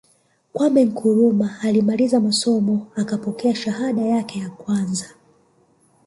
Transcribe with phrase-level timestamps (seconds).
[0.53, 5.05] Kwame Nkrumah alimaliza masomo akapokea shahada yake ya kwanza